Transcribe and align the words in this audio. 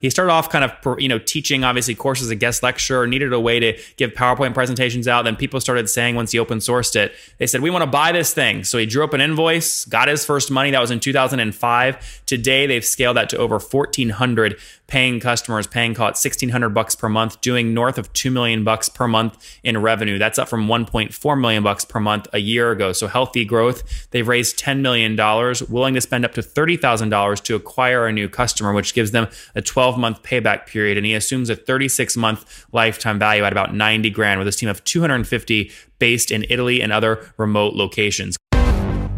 He 0.00 0.10
started 0.10 0.30
off 0.30 0.48
kind 0.48 0.64
of, 0.64 1.00
you 1.00 1.08
know, 1.08 1.18
teaching 1.18 1.64
obviously 1.64 1.96
courses 1.96 2.30
a 2.30 2.36
guest 2.36 2.62
lecturer, 2.62 3.04
needed 3.08 3.32
a 3.32 3.40
way 3.40 3.58
to 3.58 3.76
give 3.96 4.12
PowerPoint 4.12 4.54
presentations 4.54 5.08
out. 5.08 5.24
Then 5.24 5.34
people 5.34 5.60
started 5.60 5.88
saying 5.88 6.14
once 6.14 6.30
he 6.30 6.38
open 6.38 6.58
sourced 6.58 6.94
it, 6.94 7.12
they 7.38 7.48
said, 7.48 7.62
we 7.62 7.70
want 7.70 7.82
to 7.82 7.90
buy 7.90 8.12
this 8.12 8.32
thing. 8.32 8.62
So 8.62 8.78
he 8.78 8.86
drew 8.86 9.02
up 9.02 9.12
an 9.12 9.20
invoice, 9.20 9.84
got 9.84 10.06
his 10.06 10.24
first 10.24 10.52
money. 10.52 10.70
That 10.70 10.80
was 10.80 10.92
in 10.92 11.00
2005. 11.00 12.22
Today, 12.26 12.66
they've 12.66 12.84
scaled 12.84 13.16
that 13.16 13.28
to 13.30 13.38
over 13.38 13.58
1,400 13.58 14.56
paying 14.88 15.20
customers, 15.20 15.66
paying 15.66 15.94
call 15.94 16.08
it 16.08 16.18
1,600 16.18 16.68
bucks 16.70 16.94
per 16.94 17.08
month, 17.08 17.40
doing 17.40 17.72
north 17.72 17.96
of 17.96 18.12
2 18.12 18.30
million 18.30 18.64
bucks 18.64 18.88
per 18.88 19.08
month 19.08 19.38
in 19.62 19.80
revenue. 19.80 20.18
That's 20.18 20.38
up 20.38 20.48
from 20.48 20.66
1.4 20.66 21.40
million 21.40 21.62
bucks 21.62 21.84
per 21.86 22.00
month 22.00 22.26
a 22.32 22.38
year 22.38 22.72
ago. 22.72 22.92
So 22.92 23.06
healthy 23.06 23.44
growth. 23.44 24.08
They've 24.10 24.28
raised 24.28 24.58
$10 24.58 24.80
million, 24.80 25.16
willing 25.70 25.94
to 25.94 26.00
spend 26.00 26.24
up 26.24 26.34
to 26.34 26.42
$30,000 26.42 27.42
to 27.44 27.54
acquire 27.54 28.06
a 28.06 28.12
new 28.12 28.28
customer, 28.28 28.72
which 28.72 28.92
gives 28.92 29.12
them 29.12 29.28
a 29.54 29.62
12 29.62 29.78
12 29.78 29.96
month 29.96 30.22
payback 30.24 30.66
period, 30.66 30.96
and 30.96 31.06
he 31.06 31.14
assumes 31.14 31.48
a 31.48 31.54
36 31.54 32.16
month 32.16 32.66
lifetime 32.72 33.16
value 33.16 33.44
at 33.44 33.52
about 33.52 33.72
90 33.72 34.10
grand 34.10 34.40
with 34.40 34.46
his 34.46 34.56
team 34.56 34.68
of 34.68 34.82
250 34.82 35.70
based 36.00 36.32
in 36.32 36.44
Italy 36.50 36.82
and 36.82 36.92
other 36.92 37.32
remote 37.36 37.74
locations. 37.74 38.36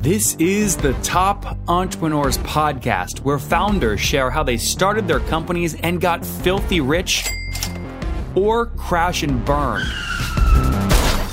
This 0.03 0.35
is 0.37 0.79
the 0.79 0.95
Top 1.03 1.59
Entrepreneurs 1.69 2.39
Podcast, 2.39 3.19
where 3.19 3.39
founders 3.39 4.01
share 4.01 4.31
how 4.31 4.43
they 4.43 4.57
started 4.57 5.07
their 5.07 5.21
companies 5.21 5.75
and 5.75 6.01
got 6.01 6.25
filthy 6.25 6.81
rich 6.81 7.29
or 8.35 8.65
crash 8.65 9.23
and 9.23 9.45
burn. 9.45 9.83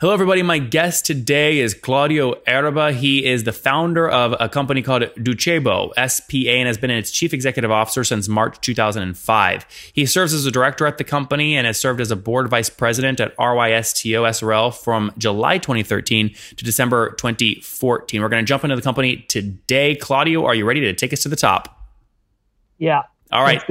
Hello, 0.00 0.14
everybody. 0.14 0.42
My 0.42 0.58
guest 0.58 1.04
today 1.04 1.58
is 1.58 1.74
Claudio 1.74 2.40
Erba. 2.48 2.92
He 2.92 3.26
is 3.26 3.44
the 3.44 3.52
founder 3.52 4.08
of 4.08 4.34
a 4.40 4.48
company 4.48 4.80
called 4.80 5.02
Docebo, 5.02 5.92
SPA, 6.08 6.48
and 6.48 6.66
has 6.66 6.78
been 6.78 6.90
its 6.90 7.10
chief 7.10 7.34
executive 7.34 7.70
officer 7.70 8.02
since 8.02 8.26
March 8.26 8.58
2005. 8.62 9.66
He 9.92 10.06
serves 10.06 10.32
as 10.32 10.46
a 10.46 10.50
director 10.50 10.86
at 10.86 10.96
the 10.96 11.04
company 11.04 11.54
and 11.54 11.66
has 11.66 11.78
served 11.78 12.00
as 12.00 12.10
a 12.10 12.16
board 12.16 12.48
vice 12.48 12.70
president 12.70 13.20
at 13.20 13.36
RYSTO 13.36 14.26
SRL 14.26 14.74
from 14.74 15.12
July 15.18 15.58
2013 15.58 16.34
to 16.56 16.64
December 16.64 17.10
2014. 17.18 18.22
We're 18.22 18.28
going 18.30 18.42
to 18.42 18.48
jump 18.48 18.64
into 18.64 18.76
the 18.76 18.80
company 18.80 19.26
today. 19.28 19.96
Claudio, 19.96 20.46
are 20.46 20.54
you 20.54 20.64
ready 20.64 20.80
to 20.80 20.94
take 20.94 21.12
us 21.12 21.22
to 21.24 21.28
the 21.28 21.36
top? 21.36 21.78
Yeah. 22.78 23.02
All 23.30 23.42
right. 23.42 23.62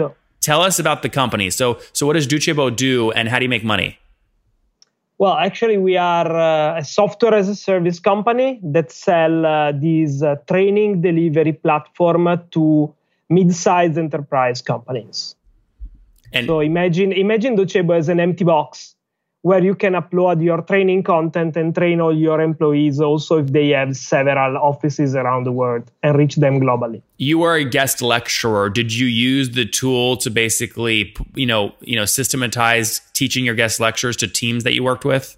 Tell 0.41 0.61
us 0.61 0.77
about 0.77 1.01
the 1.01 1.09
company. 1.09 1.49
So, 1.49 1.79
so 1.91 2.05
what 2.05 2.13
does 2.13 2.27
Docebo 2.27 2.75
do, 2.75 3.09
and 3.13 3.27
how 3.27 3.39
do 3.39 3.45
you 3.45 3.49
make 3.49 3.63
money? 3.63 3.97
Well, 5.19 5.33
actually, 5.33 5.77
we 5.77 5.97
are 5.97 6.33
uh, 6.33 6.79
a 6.79 6.85
software 6.85 7.33
as 7.33 7.49
a 7.49 7.55
service 7.55 7.99
company 7.99 8.61
that 8.63 8.89
sell 8.89 9.45
uh, 9.45 9.73
this 9.73 10.23
uh, 10.23 10.37
training 10.47 11.01
delivery 11.01 11.51
platform 11.51 12.29
to 12.51 12.95
mid-sized 13.29 13.97
enterprise 13.97 14.61
companies. 14.61 15.35
And 16.31 16.47
so 16.47 16.61
imagine 16.61 17.11
imagine 17.11 17.57
Docebo 17.57 17.97
as 17.97 18.07
an 18.07 18.21
empty 18.21 18.45
box 18.45 18.95
where 19.41 19.63
you 19.63 19.73
can 19.73 19.93
upload 19.93 20.43
your 20.43 20.61
training 20.61 21.01
content 21.01 21.55
and 21.55 21.73
train 21.73 22.01
all 22.01 22.15
your 22.15 22.41
employees 22.41 22.99
also 22.99 23.37
if 23.37 23.47
they 23.47 23.69
have 23.69 23.95
several 23.95 24.57
offices 24.57 25.15
around 25.15 25.45
the 25.45 25.51
world 25.51 25.89
and 26.03 26.17
reach 26.17 26.35
them 26.35 26.59
globally. 26.59 27.01
You 27.17 27.43
are 27.43 27.55
a 27.55 27.63
guest 27.63 28.01
lecturer. 28.01 28.69
Did 28.69 28.93
you 28.93 29.07
use 29.07 29.51
the 29.51 29.65
tool 29.65 30.17
to 30.17 30.29
basically 30.29 31.15
you 31.35 31.45
know 31.45 31.73
you 31.81 31.95
know 31.95 32.05
systematize 32.05 33.01
teaching 33.13 33.45
your 33.45 33.55
guest 33.55 33.79
lectures 33.79 34.17
to 34.17 34.27
teams 34.27 34.63
that 34.65 34.73
you 34.73 34.83
worked 34.83 35.05
with? 35.05 35.37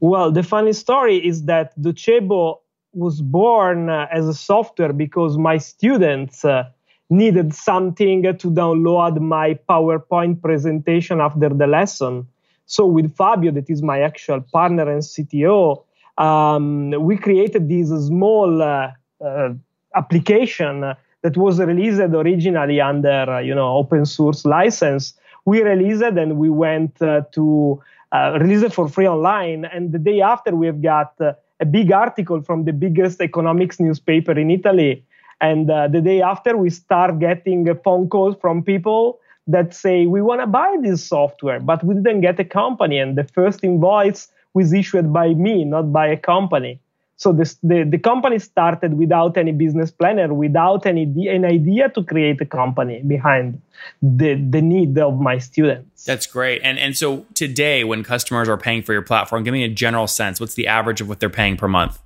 Well 0.00 0.32
the 0.32 0.42
funny 0.42 0.72
story 0.72 1.24
is 1.24 1.44
that 1.44 1.78
docebo 1.78 2.58
was 2.92 3.20
born 3.20 3.88
uh, 3.88 4.08
as 4.10 4.26
a 4.26 4.34
software 4.34 4.92
because 4.92 5.38
my 5.38 5.58
students 5.58 6.44
uh, 6.44 6.64
needed 7.10 7.54
something 7.54 8.22
to 8.22 8.50
download 8.50 9.20
my 9.20 9.54
powerpoint 9.68 10.42
presentation 10.42 11.20
after 11.20 11.48
the 11.50 11.66
lesson 11.66 12.26
so 12.68 12.84
with 12.84 13.16
Fabio, 13.16 13.50
that 13.52 13.70
is 13.70 13.82
my 13.82 14.00
actual 14.02 14.42
partner 14.42 14.88
and 14.90 15.00
CTO, 15.00 15.82
um, 16.18 16.90
we 17.00 17.16
created 17.16 17.66
this 17.68 17.88
small 17.88 18.60
uh, 18.62 18.92
uh, 19.24 19.54
application 19.96 20.94
that 21.22 21.36
was 21.36 21.58
released 21.58 21.98
originally 22.00 22.78
under 22.78 23.30
uh, 23.30 23.38
you 23.38 23.54
know 23.54 23.74
open 23.74 24.04
source 24.04 24.44
license. 24.44 25.14
We 25.46 25.62
released 25.62 26.02
it 26.02 26.18
and 26.18 26.36
we 26.36 26.50
went 26.50 27.00
uh, 27.00 27.22
to 27.32 27.82
uh, 28.12 28.36
release 28.38 28.62
it 28.62 28.74
for 28.74 28.86
free 28.86 29.08
online. 29.08 29.64
And 29.64 29.92
the 29.92 29.98
day 29.98 30.20
after, 30.20 30.54
we 30.54 30.66
have 30.66 30.82
got 30.82 31.18
uh, 31.22 31.32
a 31.60 31.64
big 31.64 31.90
article 31.90 32.42
from 32.42 32.64
the 32.64 32.74
biggest 32.74 33.22
economics 33.22 33.80
newspaper 33.80 34.32
in 34.32 34.50
Italy. 34.50 35.06
And 35.40 35.68
the 35.68 36.02
day 36.02 36.20
after, 36.20 36.56
we 36.56 36.68
start 36.68 37.20
getting 37.20 37.72
phone 37.84 38.08
calls 38.08 38.36
from 38.40 38.62
people 38.62 39.20
that 39.48 39.74
say 39.74 40.06
we 40.06 40.22
want 40.22 40.40
to 40.40 40.46
buy 40.46 40.76
this 40.80 41.04
software, 41.04 41.58
but 41.58 41.82
we 41.82 41.94
didn't 41.94 42.20
get 42.20 42.38
a 42.38 42.44
company, 42.44 42.98
and 42.98 43.16
the 43.16 43.24
first 43.24 43.64
invoice 43.64 44.28
was 44.54 44.72
issued 44.72 45.12
by 45.12 45.34
me, 45.34 45.64
not 45.64 45.92
by 45.92 46.06
a 46.06 46.16
company. 46.16 46.80
So 47.16 47.32
this, 47.32 47.58
the 47.64 47.82
the 47.82 47.98
company 47.98 48.38
started 48.38 48.94
without 48.94 49.36
any 49.36 49.50
business 49.50 49.90
plan 49.90 50.20
and 50.20 50.36
without 50.36 50.86
any 50.86 51.02
an 51.28 51.44
idea 51.44 51.88
to 51.88 52.04
create 52.04 52.40
a 52.40 52.46
company 52.46 53.02
behind 53.02 53.60
the 54.00 54.34
the 54.34 54.62
need 54.62 54.96
of 54.98 55.18
my 55.18 55.38
students. 55.38 56.04
That's 56.04 56.26
great. 56.26 56.62
And 56.62 56.78
and 56.78 56.96
so 56.96 57.26
today, 57.34 57.82
when 57.82 58.04
customers 58.04 58.48
are 58.48 58.56
paying 58.56 58.82
for 58.82 58.92
your 58.92 59.02
platform, 59.02 59.42
give 59.42 59.52
me 59.52 59.64
a 59.64 59.68
general 59.68 60.06
sense. 60.06 60.38
What's 60.38 60.54
the 60.54 60.68
average 60.68 61.00
of 61.00 61.08
what 61.08 61.18
they're 61.18 61.28
paying 61.28 61.56
per 61.56 61.66
month? 61.66 61.98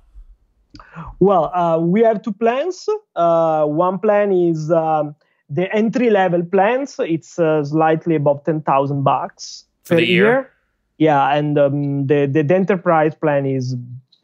Well, 1.19 1.51
uh, 1.53 1.77
we 1.79 2.01
have 2.01 2.23
two 2.23 2.33
plans. 2.33 2.87
Uh, 3.15 3.65
one 3.65 3.99
plan 3.99 4.31
is 4.31 4.71
um, 4.71 5.15
the 5.53 5.73
entry 5.73 6.09
level 6.09 6.43
plans, 6.43 6.95
it's 6.99 7.37
uh, 7.39 7.63
slightly 7.63 8.15
above 8.15 8.43
10,000 8.43 9.03
bucks 9.03 9.65
per 9.85 9.99
year. 9.99 10.07
year. 10.07 10.51
Yeah, 10.97 11.35
and 11.35 11.57
um, 11.57 12.07
the, 12.07 12.29
the, 12.31 12.43
the 12.43 12.55
enterprise 12.55 13.15
plan 13.15 13.45
is 13.45 13.75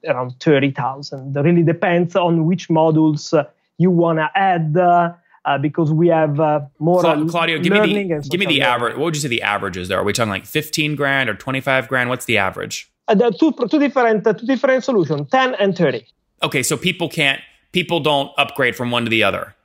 around 0.07 0.31
30,000. 0.39 1.35
It 1.35 1.39
really 1.41 1.63
depends 1.63 2.16
on 2.16 2.45
which 2.45 2.69
modules 2.69 3.38
uh, 3.38 3.45
you 3.78 3.91
want 3.91 4.19
to 4.19 4.29
add. 4.35 4.78
Uh, 4.78 5.13
uh, 5.45 5.57
because 5.57 5.91
we 5.91 6.09
have 6.09 6.39
uh, 6.39 6.59
more 6.79 7.01
Cla- 7.01 7.25
Claudio, 7.28 7.59
give 7.59 7.72
me 7.72 7.79
the 8.03 8.28
give 8.29 8.39
me 8.39 8.45
the 8.45 8.62
average. 8.62 8.97
What 8.97 9.06
would 9.06 9.16
you 9.16 9.22
say 9.22 9.29
the 9.29 9.41
averages 9.41 9.88
there? 9.88 9.97
Are 9.97 10.03
we 10.03 10.12
talking 10.12 10.29
like 10.29 10.45
fifteen 10.45 10.95
grand 10.95 11.29
or 11.29 11.34
twenty 11.34 11.62
five 11.62 11.88
grand? 11.88 12.09
What's 12.09 12.25
the 12.25 12.38
average? 12.38 12.91
Uh, 13.07 13.16
the 13.16 13.31
two 13.31 13.53
two 13.68 13.79
different 13.79 14.28
uh, 14.28 14.34
two 14.34 14.45
different 14.45 14.84
solutions, 14.84 15.29
ten 15.31 15.56
and 15.56 15.75
thirty. 15.78 16.06
Okay, 16.44 16.62
so 16.62 16.75
people 16.75 17.09
can't 17.09 17.41
people 17.72 18.00
don't 18.00 18.31
upgrade 18.38 18.75
from 18.75 18.91
one 18.91 19.06
to 19.06 19.09
the 19.09 19.23
other. 19.23 19.56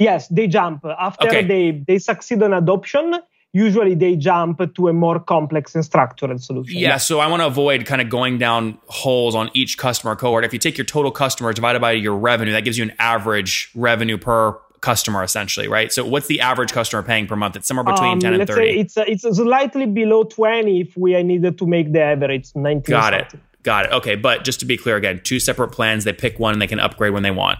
Yes, 0.00 0.28
they 0.28 0.46
jump 0.48 0.84
after 0.98 1.28
okay. 1.28 1.44
they 1.44 1.84
they 1.86 1.98
succeed 1.98 2.42
on 2.42 2.54
adoption. 2.54 3.16
Usually, 3.52 3.94
they 3.94 4.16
jump 4.16 4.62
to 4.74 4.88
a 4.88 4.92
more 4.92 5.20
complex 5.20 5.74
and 5.74 5.84
structured 5.84 6.40
solution. 6.42 6.78
Yeah, 6.78 6.96
so 6.96 7.20
I 7.20 7.26
want 7.26 7.42
to 7.42 7.46
avoid 7.46 7.84
kind 7.84 8.00
of 8.00 8.08
going 8.08 8.38
down 8.38 8.78
holes 8.86 9.34
on 9.34 9.50
each 9.54 9.76
customer 9.76 10.16
cohort. 10.16 10.44
If 10.44 10.52
you 10.52 10.58
take 10.58 10.78
your 10.78 10.84
total 10.86 11.10
customer 11.10 11.52
divided 11.52 11.80
by 11.80 11.92
your 11.92 12.16
revenue, 12.16 12.52
that 12.52 12.64
gives 12.64 12.78
you 12.78 12.84
an 12.84 12.92
average 12.98 13.70
revenue 13.74 14.16
per 14.16 14.56
customer 14.80 15.22
essentially, 15.22 15.68
right? 15.68 15.92
So 15.92 16.06
what's 16.06 16.28
the 16.28 16.40
average 16.40 16.72
customer 16.72 17.02
paying 17.02 17.26
per 17.26 17.36
month? 17.36 17.56
It's 17.56 17.68
somewhere 17.68 17.84
between 17.84 18.12
um, 18.12 18.20
10 18.20 18.34
and 18.34 18.46
30. 18.46 18.78
Let's 18.78 18.94
say 18.94 19.04
it's, 19.10 19.26
it's 19.26 19.36
slightly 19.36 19.86
below 19.86 20.24
20 20.24 20.80
if 20.80 20.96
we 20.96 21.22
needed 21.22 21.58
to 21.58 21.66
make 21.66 21.92
the 21.92 22.00
average 22.00 22.54
19. 22.54 22.82
Got 22.82 23.14
it. 23.14 23.34
Got 23.62 23.86
it. 23.86 23.92
Okay, 23.92 24.14
but 24.14 24.44
just 24.44 24.60
to 24.60 24.66
be 24.66 24.78
clear 24.78 24.96
again, 24.96 25.20
two 25.22 25.38
separate 25.38 25.68
plans. 25.68 26.04
They 26.04 26.14
pick 26.14 26.38
one 26.38 26.54
and 26.54 26.62
they 26.62 26.66
can 26.66 26.80
upgrade 26.80 27.12
when 27.12 27.22
they 27.22 27.30
want. 27.30 27.58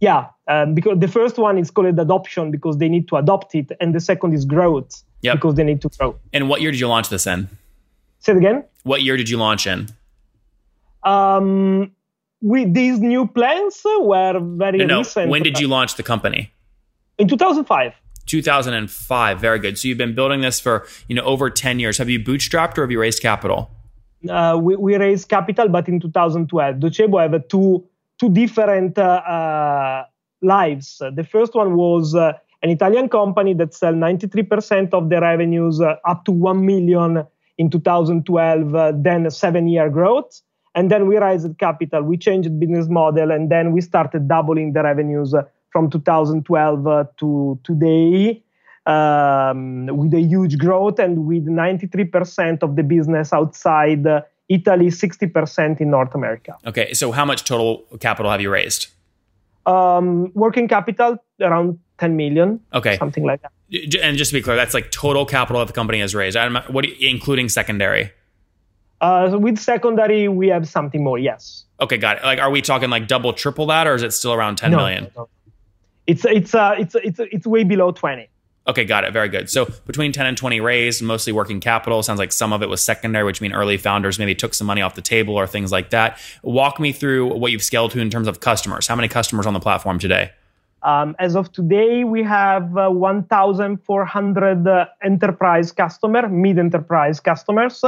Yeah, 0.00 0.26
um, 0.48 0.74
because 0.74 0.98
the 0.98 1.08
first 1.08 1.38
one 1.38 1.56
is 1.58 1.70
called 1.70 1.98
adoption 1.98 2.50
because 2.50 2.76
they 2.78 2.88
need 2.88 3.08
to 3.08 3.16
adopt 3.16 3.54
it, 3.54 3.72
and 3.80 3.94
the 3.94 4.00
second 4.00 4.34
is 4.34 4.44
growth 4.44 5.02
yep. 5.22 5.36
because 5.36 5.54
they 5.54 5.64
need 5.64 5.80
to 5.82 5.88
grow. 5.98 6.16
And 6.32 6.48
what 6.48 6.60
year 6.60 6.70
did 6.70 6.80
you 6.80 6.88
launch 6.88 7.08
this 7.08 7.26
in? 7.26 7.48
Say 8.20 8.32
it 8.32 8.38
again. 8.38 8.64
What 8.82 9.02
year 9.02 9.16
did 9.16 9.28
you 9.28 9.38
launch 9.38 9.66
in? 9.66 9.88
Um, 11.02 11.92
we 12.42 12.64
these 12.64 12.98
new 13.00 13.26
plans 13.26 13.80
were 13.84 14.38
very 14.40 14.78
no, 14.78 14.86
no. 14.86 14.98
recent. 14.98 15.30
When 15.30 15.42
did 15.42 15.58
you 15.58 15.68
launch 15.68 15.94
the 15.94 16.02
company? 16.02 16.52
In 17.18 17.28
2005. 17.28 17.94
2005. 18.26 19.40
Very 19.40 19.58
good. 19.58 19.78
So 19.78 19.88
you've 19.88 19.98
been 19.98 20.14
building 20.14 20.40
this 20.40 20.60
for 20.60 20.86
you 21.08 21.14
know 21.14 21.22
over 21.22 21.48
10 21.48 21.78
years. 21.78 21.98
Have 21.98 22.10
you 22.10 22.20
bootstrapped 22.20 22.76
or 22.76 22.82
have 22.82 22.90
you 22.90 23.00
raised 23.00 23.22
capital? 23.22 23.70
Uh, 24.28 24.58
we, 24.60 24.74
we 24.76 24.96
raised 24.96 25.28
capital, 25.28 25.68
but 25.68 25.88
in 25.88 26.00
2012. 26.00 26.76
Docebo 26.76 27.22
have 27.22 27.32
a 27.32 27.40
two 27.40 27.86
two 28.18 28.30
different 28.30 28.98
uh, 28.98 29.02
uh, 29.02 30.04
lives. 30.42 30.98
The 30.98 31.24
first 31.24 31.54
one 31.54 31.76
was 31.76 32.14
uh, 32.14 32.32
an 32.62 32.70
Italian 32.70 33.08
company 33.08 33.54
that 33.54 33.74
sell 33.74 33.92
93% 33.92 34.92
of 34.92 35.08
their 35.08 35.20
revenues 35.20 35.80
up 35.80 36.24
to 36.24 36.32
1 36.32 36.64
million 36.64 37.26
in 37.58 37.70
2012, 37.70 38.74
uh, 38.74 38.92
then 38.94 39.26
a 39.26 39.30
seven 39.30 39.68
year 39.68 39.88
growth. 39.90 40.40
And 40.74 40.90
then 40.90 41.06
we 41.06 41.16
raised 41.16 41.58
capital, 41.58 42.02
we 42.02 42.18
changed 42.18 42.60
business 42.60 42.86
model, 42.88 43.30
and 43.30 43.50
then 43.50 43.72
we 43.72 43.80
started 43.80 44.28
doubling 44.28 44.74
the 44.74 44.82
revenues 44.82 45.34
from 45.70 45.90
2012 45.90 46.86
uh, 46.86 47.04
to 47.18 47.58
today 47.64 48.42
um, 48.84 49.86
with 49.86 50.12
a 50.14 50.20
huge 50.20 50.58
growth 50.58 50.98
and 50.98 51.26
with 51.26 51.46
93% 51.46 52.62
of 52.62 52.76
the 52.76 52.82
business 52.82 53.32
outside 53.32 54.06
Italy, 54.48 54.86
60% 54.86 55.80
in 55.80 55.90
North 55.90 56.14
America. 56.14 56.56
Okay, 56.66 56.92
so 56.92 57.12
how 57.12 57.24
much 57.24 57.44
total 57.44 57.84
capital 58.00 58.30
have 58.30 58.40
you 58.40 58.50
raised? 58.50 58.88
Um, 59.66 60.30
working 60.34 60.68
capital 60.68 61.18
around 61.40 61.78
10 61.98 62.16
million. 62.16 62.60
Okay. 62.72 62.96
Something 62.98 63.24
like 63.24 63.42
that. 63.42 63.50
And 64.00 64.16
just 64.16 64.30
to 64.30 64.36
be 64.36 64.42
clear, 64.42 64.54
that's 64.54 64.74
like 64.74 64.92
total 64.92 65.26
capital 65.26 65.60
that 65.60 65.66
the 65.66 65.72
company 65.72 65.98
has 66.00 66.14
raised. 66.14 66.36
I'm, 66.36 66.56
what, 66.72 66.84
do 66.84 66.90
you- 66.90 67.08
including 67.10 67.48
secondary? 67.48 68.12
Uh, 69.00 69.30
so 69.30 69.38
with 69.38 69.58
secondary, 69.58 70.28
we 70.28 70.48
have 70.48 70.68
something 70.68 71.02
more, 71.02 71.18
yes. 71.18 71.64
Okay, 71.80 71.98
got 71.98 72.18
it. 72.18 72.22
Like, 72.24 72.38
are 72.38 72.50
we 72.50 72.62
talking 72.62 72.88
like 72.88 73.08
double, 73.08 73.32
triple 73.32 73.66
that, 73.66 73.86
or 73.86 73.94
is 73.94 74.02
it 74.02 74.12
still 74.12 74.32
around 74.32 74.56
ten 74.56 74.70
No, 74.70 74.78
million? 74.78 75.04
no, 75.16 75.22
no. 75.22 75.28
It's, 76.06 76.24
it's, 76.24 76.54
uh, 76.54 76.76
it's, 76.78 76.94
it's, 76.94 77.18
it's 77.20 77.46
way 77.46 77.64
below 77.64 77.90
20. 77.90 78.28
Okay, 78.68 78.84
got 78.84 79.04
it. 79.04 79.12
Very 79.12 79.28
good. 79.28 79.48
So 79.48 79.66
between 79.86 80.10
10 80.10 80.26
and 80.26 80.36
20 80.36 80.60
raised, 80.60 81.00
mostly 81.00 81.32
working 81.32 81.60
capital. 81.60 82.02
Sounds 82.02 82.18
like 82.18 82.32
some 82.32 82.52
of 82.52 82.62
it 82.62 82.68
was 82.68 82.84
secondary, 82.84 83.24
which 83.24 83.40
mean 83.40 83.52
early 83.52 83.76
founders 83.76 84.18
maybe 84.18 84.34
took 84.34 84.54
some 84.54 84.66
money 84.66 84.82
off 84.82 84.96
the 84.96 85.02
table 85.02 85.36
or 85.36 85.46
things 85.46 85.70
like 85.70 85.90
that. 85.90 86.18
Walk 86.42 86.80
me 86.80 86.90
through 86.90 87.32
what 87.38 87.52
you've 87.52 87.62
scaled 87.62 87.92
to 87.92 88.00
in 88.00 88.10
terms 88.10 88.26
of 88.26 88.40
customers. 88.40 88.88
How 88.88 88.96
many 88.96 89.08
customers 89.08 89.46
on 89.46 89.54
the 89.54 89.60
platform 89.60 89.98
today? 90.00 90.32
Um, 90.82 91.16
as 91.18 91.36
of 91.36 91.52
today, 91.52 92.04
we 92.04 92.22
have 92.24 92.76
uh, 92.76 92.90
1,400 92.90 94.66
uh, 94.68 94.86
enterprise 95.02 95.72
customer, 95.72 96.28
mid-enterprise 96.28 97.18
customers, 97.18 97.84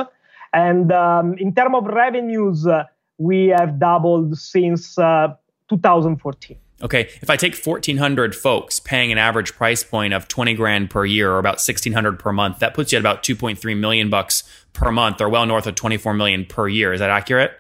and 0.52 0.90
um, 0.90 1.34
in 1.34 1.54
terms 1.54 1.76
of 1.76 1.84
revenues, 1.86 2.66
uh, 2.66 2.84
we 3.19 3.48
have 3.48 3.78
doubled 3.78 4.36
since 4.38 4.98
uh, 4.98 5.34
2014. 5.69 6.56
Okay, 6.80 7.08
if 7.20 7.28
I 7.28 7.36
take 7.36 7.56
1,400 7.56 8.36
folks 8.36 8.78
paying 8.78 9.10
an 9.10 9.19
average 9.19 9.54
price 9.54 9.82
point 9.82 10.14
of 10.14 10.28
20 10.28 10.54
grand 10.54 10.90
per 10.90 11.04
year 11.04 11.32
or 11.32 11.38
about 11.38 11.56
1,600 11.56 12.19
per 12.20 12.32
month, 12.32 12.60
that 12.60 12.75
puts 12.75 12.92
you 12.92 12.98
at 12.98 13.00
about 13.00 13.25
2.3 13.25 13.76
million 13.76 14.10
bucks 14.10 14.44
per 14.72 14.92
month 14.92 15.20
or 15.20 15.28
well 15.28 15.44
north 15.44 15.66
of 15.66 15.75
24 15.75 16.14
million 16.14 16.44
per 16.44 16.69
year. 16.69 16.92
Is 16.92 17.00
that 17.00 17.10
accurate? 17.10 17.50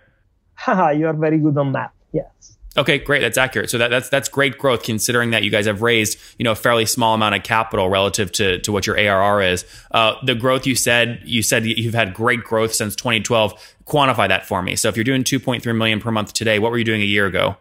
Haha, 0.54 0.90
you 0.90 1.06
are 1.06 1.12
very 1.12 1.38
good 1.38 1.58
on 1.58 1.72
that. 1.72 1.92
Yes. 2.12 2.56
Okay, 2.76 2.98
great. 2.98 3.20
That's 3.20 3.38
accurate. 3.38 3.70
So 3.70 3.78
that, 3.78 3.88
that's 3.88 4.08
that's 4.08 4.28
great 4.28 4.56
growth 4.56 4.84
considering 4.84 5.30
that 5.30 5.42
you 5.42 5.50
guys 5.50 5.66
have 5.66 5.82
raised 5.82 6.16
you 6.38 6.44
know 6.44 6.52
a 6.52 6.56
fairly 6.56 6.86
small 6.86 7.14
amount 7.14 7.34
of 7.34 7.42
capital 7.42 7.88
relative 7.88 8.30
to, 8.32 8.60
to 8.60 8.70
what 8.70 8.86
your 8.86 8.96
ARR 8.96 9.42
is. 9.42 9.64
Uh, 9.90 10.14
the 10.24 10.36
growth 10.36 10.64
you 10.64 10.76
said 10.76 11.20
you 11.24 11.42
said 11.42 11.66
you've 11.66 11.94
had 11.94 12.14
great 12.14 12.44
growth 12.44 12.72
since 12.72 12.94
2012. 12.94 13.74
Quantify 13.84 14.28
that 14.28 14.46
for 14.46 14.62
me. 14.62 14.76
So 14.76 14.88
if 14.88 14.96
you're 14.96 15.04
doing 15.04 15.24
2.3 15.24 15.76
million 15.76 15.98
per 15.98 16.12
month 16.12 16.32
today, 16.34 16.60
what 16.60 16.70
were 16.70 16.78
you 16.78 16.84
doing 16.84 17.02
a 17.02 17.06
year 17.06 17.26
ago? 17.26 17.56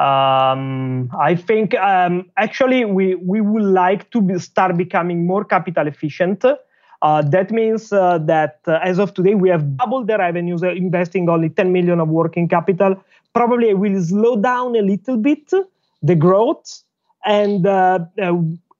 Um, 0.00 1.10
I 1.20 1.34
think 1.34 1.74
um, 1.74 2.30
actually 2.38 2.86
we, 2.86 3.16
we 3.16 3.42
would 3.42 3.62
like 3.62 4.10
to 4.12 4.22
be, 4.22 4.38
start 4.38 4.78
becoming 4.78 5.26
more 5.26 5.44
capital 5.44 5.86
efficient. 5.86 6.42
Uh, 7.02 7.22
that 7.22 7.50
means 7.50 7.92
uh, 7.92 8.16
that 8.18 8.60
uh, 8.66 8.78
as 8.82 8.98
of 8.98 9.12
today, 9.12 9.34
we 9.34 9.50
have 9.50 9.76
doubled 9.76 10.06
the 10.06 10.16
revenues, 10.16 10.62
uh, 10.62 10.70
investing 10.70 11.28
only 11.28 11.50
10 11.50 11.70
million 11.70 12.00
of 12.00 12.08
working 12.08 12.48
capital. 12.48 12.96
Probably 13.34 13.74
will 13.74 14.02
slow 14.02 14.36
down 14.36 14.74
a 14.74 14.80
little 14.80 15.18
bit 15.18 15.50
the 16.02 16.14
growth 16.14 16.82
and 17.26 17.66
uh, 17.66 17.98
uh, 18.22 18.32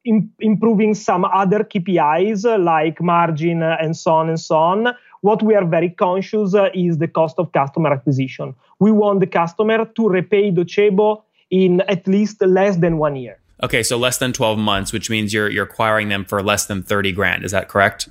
im- 0.07 0.33
improving 0.39 0.95
some 0.95 1.27
other 1.27 1.65
KPIs 1.65 2.45
like 2.65 2.99
margin 3.03 3.63
and 3.63 3.95
so 3.95 4.13
on 4.13 4.31
and 4.31 4.41
so 4.41 4.57
on. 4.57 4.95
What 5.21 5.43
we 5.43 5.55
are 5.55 5.67
very 5.67 5.91
conscious 5.91 6.55
uh, 6.55 6.71
is 6.73 6.99
the 6.99 7.09
cost 7.09 7.39
of 7.39 7.53
customer 7.53 7.93
acquisition. 7.93 8.55
We 8.79 8.91
want 8.91 9.21
the 9.21 9.27
customer 9.27 9.85
to 9.85 10.09
repay 10.09 10.51
Docebo 10.51 11.23
in 11.51 11.83
at 11.83 12.07
least 12.07 12.41
less 12.41 12.77
than 12.77 12.99
one 12.99 13.17
year. 13.17 13.39
Okay, 13.63 13.83
so 13.83 13.99
less 13.99 14.17
than 14.17 14.33
12 14.33 14.59
months, 14.59 14.93
which 14.93 15.11
means 15.11 15.35
you're 15.35 15.51
you're 15.51 15.65
acquiring 15.65 16.09
them 16.09 16.25
for 16.25 16.43
less 16.43 16.65
than 16.67 16.83
30 16.83 17.13
grand. 17.13 17.45
Is 17.45 17.53
that 17.53 17.69
correct? 17.69 18.09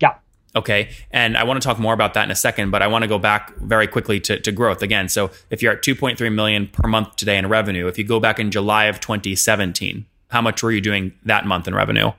Yeah. 0.00 0.14
Okay. 0.54 0.90
And 1.10 1.36
I 1.36 1.42
want 1.42 1.60
to 1.60 1.66
talk 1.66 1.78
more 1.80 1.94
about 1.94 2.14
that 2.14 2.24
in 2.24 2.30
a 2.30 2.36
second, 2.36 2.70
but 2.70 2.82
I 2.82 2.86
want 2.86 3.02
to 3.02 3.08
go 3.08 3.18
back 3.18 3.56
very 3.56 3.88
quickly 3.88 4.20
to, 4.20 4.38
to 4.38 4.52
growth 4.52 4.82
again. 4.82 5.08
So 5.08 5.30
if 5.50 5.62
you're 5.62 5.72
at 5.72 5.82
2.3 5.82 6.32
million 6.32 6.68
per 6.68 6.86
month 6.86 7.16
today 7.16 7.36
in 7.36 7.48
revenue, 7.48 7.88
if 7.88 7.98
you 7.98 8.04
go 8.04 8.20
back 8.20 8.38
in 8.38 8.52
July 8.52 8.84
of 8.84 9.00
2017, 9.00 10.06
how 10.28 10.40
much 10.40 10.62
were 10.62 10.70
you 10.70 10.80
doing 10.80 11.12
that 11.24 11.44
month 11.44 11.66
in 11.66 11.74
revenue? 11.74 12.12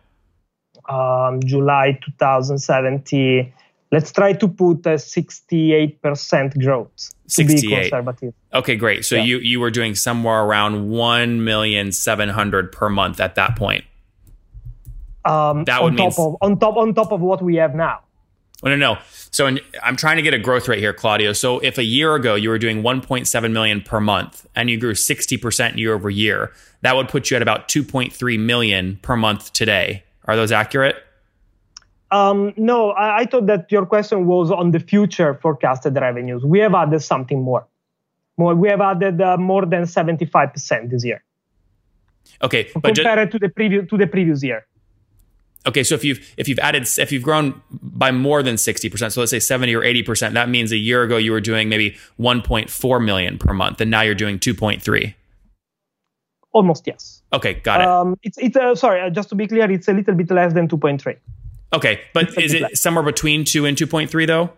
Um, 0.90 1.40
July 1.44 2.00
2017. 2.04 3.54
Let's 3.92 4.12
try 4.12 4.34
to 4.34 4.48
put 4.48 4.86
a 4.86 4.98
68% 5.00 6.64
growth 6.64 7.10
to 7.30 7.44
be 7.44 7.60
conservative. 7.62 8.34
Okay, 8.54 8.76
great. 8.76 9.04
So 9.04 9.16
Yeah. 9.16 9.24
you 9.24 9.38
you 9.40 9.60
were 9.60 9.72
doing 9.72 9.96
somewhere 9.96 10.42
around 10.44 10.90
1,700 10.90 12.72
per 12.72 12.90
month 12.90 13.20
at 13.20 13.34
that 13.36 13.56
point. 13.56 13.84
Um, 15.26 15.64
That 15.66 15.80
on 15.80 15.84
would 15.86 15.94
mean- 15.96 16.12
top 16.12 16.20
of 16.20 16.36
on 16.42 16.60
top 16.60 16.78
on 16.78 16.94
top 16.94 17.12
of 17.12 17.22
what 17.22 17.42
we 17.42 17.56
have 17.56 17.74
now. 17.76 18.00
Oh, 18.62 18.68
no, 18.70 18.76
no. 18.76 18.98
So 19.32 19.48
in, 19.48 19.60
I'm 19.82 19.96
trying 19.96 20.18
to 20.18 20.22
get 20.22 20.34
a 20.34 20.38
growth 20.38 20.68
rate 20.68 20.80
here, 20.80 20.92
Claudio. 20.92 21.32
So 21.34 21.60
if 21.60 21.78
a 21.78 21.84
year 21.84 22.16
ago 22.16 22.36
you 22.36 22.50
were 22.50 22.60
doing 22.60 22.84
1.7 22.84 23.54
million 23.54 23.80
per 23.82 24.02
month 24.02 24.46
and 24.54 24.70
you 24.70 24.78
grew 24.78 24.94
60% 24.96 25.78
year 25.78 25.94
over 25.94 26.10
year, 26.10 26.52
that 26.82 26.94
would 26.96 27.08
put 27.08 27.32
you 27.32 27.38
at 27.38 27.42
about 27.42 27.70
2.3 27.70 28.38
million 28.38 29.00
per 29.02 29.16
month 29.16 29.54
today. 29.54 30.04
Are 30.26 30.36
those 30.36 30.52
accurate? 30.52 30.98
Um, 32.12 32.54
no, 32.58 32.92
I, 32.92 33.20
I 33.20 33.26
thought 33.26 33.46
that 33.48 33.72
your 33.72 33.86
question 33.86 34.26
was 34.26 34.52
on 34.52 34.72
the 34.72 34.80
future 34.80 35.36
forecasted 35.36 35.96
revenues. 35.96 36.44
We 36.44 36.60
have 36.60 36.74
added 36.74 37.02
something 37.02 37.42
more. 37.42 37.68
More, 38.38 38.56
we 38.56 38.70
have 38.70 38.82
added 38.82 39.22
uh, 39.22 39.38
more 39.38 39.66
than 39.66 39.84
75% 39.84 40.90
this 40.90 41.04
year 41.06 41.24
Okay, 42.42 42.66
compared 42.66 43.32
to 43.32 43.40
the 43.40 43.50
previous 43.50 43.90
to 43.90 43.98
the 43.98 44.08
previous 44.08 44.44
year. 44.44 44.66
okay. 45.68 45.84
So 45.84 45.96
if 45.96 46.04
you've 46.04 46.20
if 46.38 46.48
you've 46.48 46.60
added 46.60 46.88
if 46.98 47.12
you've 47.12 47.24
grown 47.24 47.62
by 47.72 48.12
more 48.12 48.44
than 48.44 48.56
60%, 48.56 49.12
so 49.12 49.20
let's 49.20 49.32
say 49.32 49.40
70 49.40 49.76
or 49.76 49.82
80%, 49.82 50.34
that 50.34 50.50
means 50.50 50.72
a 50.72 50.78
year 50.78 51.04
ago 51.04 51.18
you 51.18 51.32
were 51.32 51.42
doing 51.42 51.70
maybe 51.70 51.98
1.4 52.20 53.06
million 53.06 53.38
per 53.38 53.54
month, 53.54 53.82
and 53.82 53.92
now 53.92 54.02
you're 54.02 54.16
doing 54.16 54.40
2.3. 54.40 55.14
Almost 56.52 56.88
yes. 56.88 57.22
Okay, 57.34 57.54
got 57.56 57.82
it. 57.82 57.88
Um, 57.88 58.18
it's 58.24 58.38
it's 58.38 58.56
uh, 58.56 58.74
sorry, 58.76 59.02
uh, 59.02 59.10
just 59.10 59.30
to 59.30 59.36
be 59.36 59.48
clear, 59.48 59.70
it's 59.70 59.88
a 59.88 59.94
little 59.94 60.16
bit 60.16 60.32
less 60.32 60.54
than 60.54 60.68
2.3. 60.68 61.18
okay, 61.74 62.02
but 62.14 62.38
is 62.38 62.54
it 62.54 62.78
somewhere 62.78 63.04
between 63.04 63.46
two 63.46 63.66
and 63.66 63.78
2.3 63.78 64.28
though? 64.28 64.52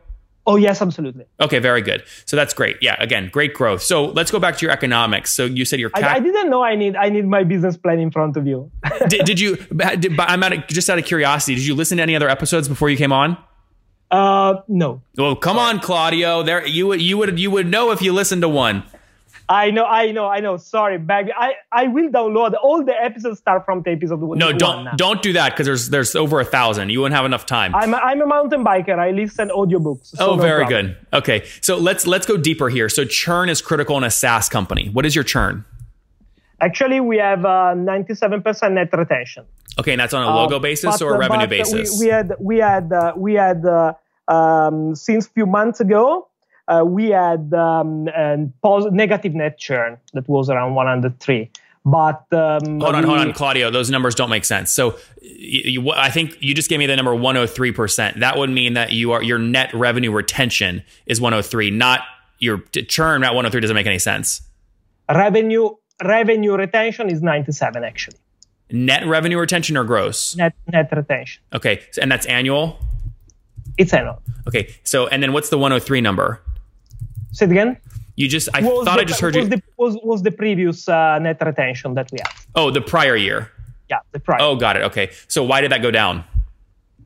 Oh 0.47 0.55
yes, 0.55 0.81
absolutely. 0.81 1.25
Okay, 1.39 1.59
very 1.59 1.81
good. 1.81 2.03
So 2.25 2.35
that's 2.35 2.53
great. 2.53 2.77
Yeah, 2.81 2.95
again, 2.99 3.29
great 3.31 3.53
growth. 3.53 3.83
So 3.83 4.05
let's 4.05 4.31
go 4.31 4.39
back 4.39 4.57
to 4.57 4.65
your 4.65 4.71
economics. 4.71 5.29
So 5.31 5.45
you 5.45 5.65
said 5.65 5.79
your 5.79 5.91
I, 5.93 6.15
I 6.15 6.19
didn't 6.19 6.49
know 6.49 6.63
I 6.63 6.75
need 6.75 6.95
I 6.95 7.09
need 7.09 7.27
my 7.27 7.43
business 7.43 7.77
plan 7.77 7.99
in 7.99 8.09
front 8.09 8.37
of 8.37 8.47
you. 8.47 8.71
did, 9.07 9.25
did 9.25 9.39
you? 9.39 9.57
Did, 9.57 10.19
I'm 10.19 10.41
out 10.41 10.53
of, 10.53 10.67
just 10.67 10.89
out 10.89 10.97
of 10.97 11.05
curiosity. 11.05 11.55
Did 11.55 11.67
you 11.67 11.75
listen 11.75 11.97
to 11.97 12.03
any 12.03 12.15
other 12.15 12.27
episodes 12.27 12.67
before 12.67 12.89
you 12.89 12.97
came 12.97 13.11
on? 13.11 13.37
uh, 14.09 14.61
no, 14.67 15.01
Well, 15.17 15.35
come 15.37 15.57
on, 15.57 15.79
Claudio. 15.79 16.43
There, 16.43 16.65
you 16.67 16.87
would 16.87 17.01
you 17.01 17.17
would 17.17 17.39
you 17.39 17.51
would 17.51 17.67
know 17.67 17.91
if 17.91 18.01
you 18.01 18.11
listened 18.11 18.41
to 18.41 18.49
one. 18.49 18.83
I 19.51 19.69
know, 19.69 19.83
I 19.85 20.13
know, 20.13 20.27
I 20.27 20.39
know. 20.39 20.55
Sorry, 20.55 20.97
baby. 20.97 21.33
I 21.37 21.55
I 21.73 21.87
will 21.89 22.09
download 22.09 22.53
all 22.63 22.85
the 22.85 22.93
episodes 22.93 23.39
start 23.39 23.65
from 23.65 23.81
the 23.81 23.91
episode. 23.91 24.21
No, 24.21 24.45
one 24.45 24.57
don't 24.57 24.83
now. 24.85 24.91
don't 24.95 25.21
do 25.21 25.33
that 25.33 25.49
because 25.51 25.65
there's 25.65 25.89
there's 25.89 26.15
over 26.15 26.39
a 26.39 26.45
thousand. 26.45 26.89
You 26.89 27.01
won't 27.01 27.13
have 27.13 27.25
enough 27.25 27.45
time. 27.45 27.75
I'm 27.75 27.93
a, 27.93 27.97
I'm 27.97 28.21
a 28.21 28.25
mountain 28.25 28.63
biker. 28.63 28.97
I 28.97 29.11
listen 29.11 29.49
audiobooks. 29.49 30.05
so 30.15 30.25
oh, 30.25 30.35
no 30.37 30.41
very 30.41 30.65
problem. 30.65 30.95
good. 31.11 31.17
Okay, 31.17 31.43
so 31.59 31.75
let's 31.77 32.07
let's 32.07 32.25
go 32.25 32.37
deeper 32.37 32.69
here. 32.69 32.87
So 32.87 33.03
churn 33.03 33.49
is 33.49 33.61
critical 33.61 33.97
in 33.97 34.05
a 34.05 34.11
SaaS 34.11 34.47
company. 34.47 34.87
What 34.87 35.05
is 35.05 35.15
your 35.15 35.25
churn? 35.25 35.65
Actually, 36.61 37.01
we 37.01 37.17
have 37.17 37.43
uh, 37.43 37.73
97% 37.75 38.71
net 38.71 38.89
retention. 38.93 39.43
Okay, 39.79 39.91
and 39.91 39.99
that's 39.99 40.13
on 40.13 40.23
a 40.23 40.33
logo 40.33 40.57
Uh, 40.57 40.59
basis 40.59 40.99
but, 40.99 41.01
or 41.01 41.15
a 41.15 41.17
revenue 41.17 41.47
basis? 41.47 41.99
We, 41.99 42.05
we 42.05 42.11
had 42.11 42.33
we 42.39 42.57
had 42.59 42.93
uh, 42.93 43.13
we 43.17 43.33
had 43.33 43.65
uh, 43.65 43.95
um, 44.29 44.95
since 44.95 45.27
few 45.27 45.45
months 45.45 45.81
ago 45.81 46.29
uh, 46.71 46.83
we 46.85 47.09
had 47.09 47.53
um, 47.53 48.07
and 48.15 48.53
pos- 48.61 48.91
negative 48.91 49.33
net 49.35 49.57
churn 49.57 49.97
that 50.13 50.27
was 50.29 50.49
around 50.49 50.75
103. 50.75 51.49
But 51.83 52.25
um, 52.31 52.79
Hold 52.79 52.95
on, 52.95 53.01
we- 53.01 53.07
hold 53.07 53.19
on, 53.19 53.33
Claudio. 53.33 53.71
Those 53.71 53.89
numbers 53.89 54.13
don't 54.15 54.29
make 54.29 54.45
sense. 54.45 54.71
So, 54.71 54.97
you, 55.21 55.81
you, 55.81 55.91
I 55.91 56.09
think 56.09 56.37
you 56.39 56.53
just 56.53 56.69
gave 56.69 56.77
me 56.79 56.85
the 56.85 56.95
number 56.95 57.13
103 57.15 57.71
percent. 57.71 58.19
That 58.19 58.37
would 58.37 58.51
mean 58.51 58.73
that 58.75 58.91
you 58.91 59.11
are 59.13 59.23
your 59.23 59.39
net 59.39 59.73
revenue 59.73 60.11
retention 60.11 60.83
is 61.07 61.19
103, 61.19 61.71
not 61.71 62.01
your 62.39 62.59
churn 62.87 63.23
at 63.23 63.29
103. 63.33 63.61
Doesn't 63.61 63.75
make 63.75 63.87
any 63.87 63.99
sense. 63.99 64.41
revenue 65.09 65.71
revenue 66.03 66.55
retention 66.55 67.09
is 67.09 67.21
97 67.21 67.83
actually. 67.83 68.17
Net 68.71 69.05
revenue 69.07 69.37
retention 69.39 69.75
or 69.75 69.83
gross? 69.83 70.35
Net 70.35 70.53
net 70.71 70.87
retention. 70.91 71.41
Okay, 71.51 71.81
and 72.01 72.11
that's 72.11 72.25
annual. 72.27 72.77
It's 73.77 73.93
annual. 73.93 74.21
Okay, 74.47 74.73
so 74.83 75.07
and 75.07 75.21
then 75.23 75.33
what's 75.33 75.49
the 75.49 75.57
103 75.57 75.99
number? 76.01 76.41
Say 77.31 77.45
it 77.45 77.51
again. 77.51 77.77
You 78.15 78.27
just, 78.27 78.49
I 78.53 78.61
was 78.61 78.85
thought 78.85 78.95
the, 78.95 79.01
I 79.01 79.05
just 79.05 79.19
heard 79.21 79.35
was 79.35 79.45
you. 79.45 79.49
The, 79.49 79.63
was, 79.77 79.97
was 80.03 80.21
the 80.23 80.31
previous 80.31 80.87
uh, 80.89 81.17
net 81.19 81.37
retention 81.43 81.93
that 81.95 82.11
we 82.11 82.19
had. 82.21 82.31
oh, 82.55 82.69
the 82.71 82.81
prior 82.81 83.15
year. 83.15 83.49
Yeah, 83.89 83.99
the 84.11 84.19
prior. 84.19 84.39
Oh, 84.41 84.55
got 84.55 84.75
it. 84.77 84.83
Okay. 84.83 85.09
So 85.27 85.43
why 85.43 85.61
did 85.61 85.71
that 85.71 85.81
go 85.81 85.91
down? 85.91 86.23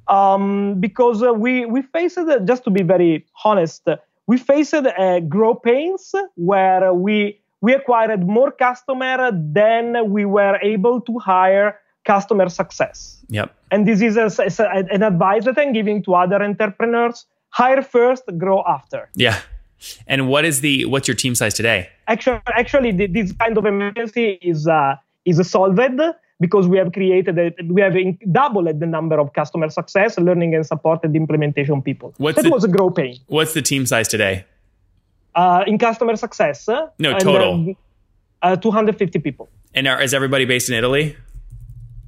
um, 0.08 0.79
because 0.79 1.24
uh, 1.24 1.34
we 1.34 1.65
we 1.65 1.82
faced 1.82 2.17
uh, 2.17 2.39
just 2.39 2.63
to 2.63 2.70
be 2.70 2.84
very 2.84 3.25
honest, 3.44 3.88
uh, 3.88 3.98
we 4.27 4.38
faced 4.38 4.74
uh, 4.74 5.20
grow 5.22 5.55
pains 5.55 6.13
where 6.36 6.94
we 6.94 7.39
we 7.62 7.74
acquired 7.74 8.27
more 8.27 8.51
customer 8.51 9.32
than 9.34 10.10
we 10.12 10.25
were 10.25 10.60
able 10.62 11.01
to 11.01 11.17
hire 11.20 11.79
customer 12.03 12.50
success. 12.50 13.24
Yep. 13.29 13.51
And 13.72 13.88
this 13.88 14.01
is 14.01 14.15
a, 14.17 14.29
a- 14.63 14.94
an 14.94 15.01
advice 15.01 15.46
that 15.46 15.58
I'm 15.58 15.74
giving 15.74 16.03
to 16.03 16.13
other 16.13 16.41
entrepreneurs: 16.44 17.25
hire 17.50 17.82
first, 17.82 18.24
grow 18.38 18.63
after. 18.67 19.10
Yeah. 19.15 19.39
And 20.08 20.27
what 20.27 20.46
is 20.46 20.62
the, 20.62 20.86
what's 20.86 21.08
your 21.08 21.15
team 21.15 21.36
size 21.36 21.53
today? 21.53 21.89
Actually, 22.08 22.41
actually, 22.48 22.91
this 23.08 23.32
kind 23.34 23.58
of 23.58 23.65
emergency 23.65 24.38
is 24.41 24.67
uh, 24.67 24.96
is 25.25 25.38
solved 25.50 25.79
because 26.39 26.67
we 26.67 26.77
have 26.77 26.91
created 26.91 27.38
a, 27.39 27.53
we 27.67 27.82
have 27.82 27.96
in- 27.96 28.17
doubled 28.32 28.79
the 28.79 28.86
number 28.86 29.20
of 29.20 29.34
customer 29.34 29.70
success, 29.70 30.17
learning 30.20 30.53
and 30.55 30.65
supported 30.65 31.15
implementation 31.15 31.82
people. 31.82 32.13
What's 32.17 32.36
that 32.38 32.44
the- 32.44 32.50
was 32.51 32.63
a 32.63 32.67
grow 32.67 32.89
pain. 32.89 33.17
What's 33.27 33.53
the 33.53 33.62
team 33.62 33.86
size 33.86 34.08
today? 34.08 34.46
uh, 35.36 35.63
in 35.67 35.77
customer 35.77 36.15
success. 36.15 36.70
uh, 36.70 36.88
No, 36.98 37.17
total. 37.20 37.75
uh, 38.41 38.55
250 38.55 39.20
people. 39.20 39.50
And 39.74 39.86
are, 39.88 40.01
is 40.01 40.13
everybody 40.13 40.46
based 40.46 40.70
in 40.70 40.75
Italy? 40.75 41.17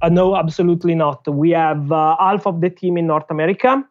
Uh, 0.00 0.08
no, 0.08 0.34
absolutely 0.36 0.94
not. 0.94 1.26
We 1.28 1.50
have 1.50 1.92
uh, 1.92 2.16
half 2.18 2.46
of 2.46 2.60
the 2.62 2.70
team 2.70 2.96
in 2.96 3.06
North 3.06 3.30
America, 3.30 3.84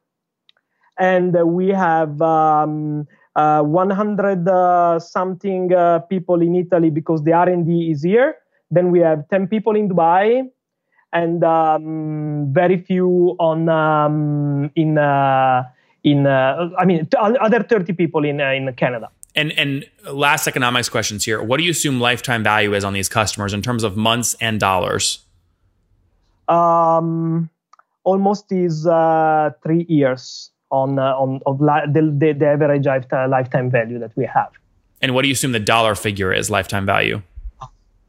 and 0.97 1.35
uh, 1.37 1.45
we 1.45 1.67
have 1.69 2.19
um, 2.21 3.07
uh, 3.37 3.61
100 3.61 4.47
uh, 4.47 4.99
something 4.99 5.73
uh, 5.73 5.99
people 5.99 6.41
in 6.41 6.55
Italy 6.55 6.89
because 6.89 7.23
the 7.23 7.31
R&D 7.31 7.91
is 7.91 8.03
here. 8.03 8.35
Then 8.69 8.91
we 8.91 8.99
have 8.99 9.29
10 9.29 9.47
people 9.47 9.77
in 9.77 9.87
Dubai, 9.87 10.49
and 11.13 11.41
um, 11.43 12.51
very 12.51 12.77
few 12.81 13.37
on 13.39 13.69
um, 13.69 14.69
in 14.75 14.97
uh, 14.97 15.63
in 16.03 16.27
uh, 16.27 16.69
I 16.77 16.83
mean 16.83 17.05
t- 17.05 17.17
other 17.17 17.63
30 17.63 17.93
people 17.93 18.25
in 18.25 18.41
uh, 18.41 18.51
in 18.51 18.73
Canada. 18.73 19.09
And 19.33 19.53
and 19.53 19.85
last 20.11 20.47
economics 20.47 20.89
questions 20.89 21.23
here. 21.23 21.41
What 21.41 21.59
do 21.59 21.63
you 21.63 21.71
assume 21.71 22.01
lifetime 22.01 22.43
value 22.43 22.73
is 22.73 22.83
on 22.83 22.91
these 22.91 23.07
customers 23.07 23.53
in 23.53 23.61
terms 23.61 23.83
of 23.85 23.95
months 23.95 24.35
and 24.41 24.59
dollars? 24.59 25.23
um, 26.47 27.49
almost 28.03 28.51
is 28.51 28.87
uh, 28.87 29.51
three 29.63 29.85
years 29.89 30.51
on 30.71 30.99
uh, 30.99 31.13
on 31.15 31.41
of 31.45 31.61
li- 31.61 31.87
the, 31.91 32.01
the, 32.17 32.33
the 32.33 32.47
average 32.47 32.85
lifetime, 32.85 33.29
lifetime 33.29 33.69
value 33.71 33.99
that 33.99 34.11
we 34.15 34.25
have. 34.25 34.51
And 35.01 35.13
what 35.13 35.21
do 35.21 35.27
you 35.27 35.33
assume 35.33 35.51
the 35.51 35.59
dollar 35.59 35.95
figure 35.95 36.33
is 36.33 36.49
lifetime 36.49 36.85
value? 36.85 37.21